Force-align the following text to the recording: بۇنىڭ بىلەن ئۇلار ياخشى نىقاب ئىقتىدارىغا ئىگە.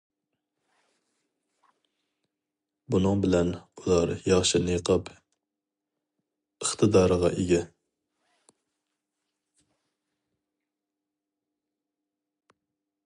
بۇنىڭ 2.95 3.21
بىلەن 3.25 3.51
ئۇلار 3.81 4.13
ياخشى 4.31 4.61
نىقاب 4.69 5.11
ئىقتىدارىغا 5.17 7.31
ئىگە. 7.43 7.61